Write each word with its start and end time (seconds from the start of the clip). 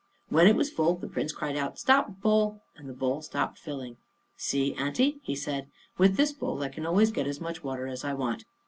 When 0.29 0.47
it 0.47 0.55
was 0.55 0.71
full, 0.71 0.95
the 0.95 1.07
Prince 1.07 1.31
cried 1.31 1.55
out, 1.55 1.77
"Stop, 1.77 2.21
bowl!" 2.21 2.63
and 2.75 2.89
the 2.89 2.93
bowl 2.93 3.21
stopped 3.21 3.59
filling. 3.59 3.97
"See, 4.35 4.73
aunty," 4.73 5.19
he 5.21 5.35
said, 5.35 5.69
"with 5.99 6.17
this 6.17 6.31
bowl 6.33 6.63
I 6.63 6.69
can 6.69 6.87
always 6.87 7.11
get 7.11 7.27
as 7.27 7.39
much 7.39 7.63
water 7.63 7.85
as 7.85 8.03
I 8.03 8.15
want." 8.15 8.43